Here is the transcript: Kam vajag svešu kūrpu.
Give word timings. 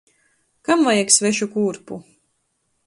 Kam 0.69 0.81
vajag 0.89 1.13
svešu 1.17 1.49
kūrpu. 1.55 2.03